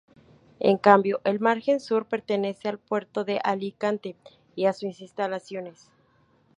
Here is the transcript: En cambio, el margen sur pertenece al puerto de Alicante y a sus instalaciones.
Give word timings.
En 0.59 0.79
cambio, 0.79 1.21
el 1.25 1.39
margen 1.39 1.79
sur 1.79 2.07
pertenece 2.07 2.67
al 2.67 2.79
puerto 2.79 3.23
de 3.23 3.39
Alicante 3.43 4.15
y 4.55 4.65
a 4.65 4.73
sus 4.73 4.99
instalaciones. 4.99 5.91